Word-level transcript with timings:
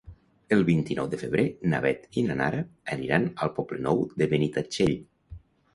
El 0.55 0.63
vint-i-nou 0.69 1.09
de 1.11 1.19
febrer 1.25 1.45
na 1.75 1.81
Beth 1.85 2.19
i 2.23 2.25
na 2.31 2.39
Nara 2.41 2.65
aniran 2.97 3.31
al 3.47 3.53
Poble 3.61 3.83
Nou 3.89 4.05
de 4.23 4.31
Benitatxell. 4.35 4.99